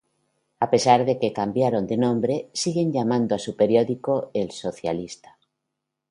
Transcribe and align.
A 0.65 0.67
pesar 0.73 0.99
de 1.07 1.13
que 1.19 1.35
cambiaron 1.39 1.83
de 1.91 1.97
nombre, 2.05 2.35
siguen 2.61 2.91
llamando 2.95 3.31
a 3.35 3.43
su 3.45 3.51
periódico 3.55 4.13
"El 4.39 4.49
Socialista,". 4.49 5.37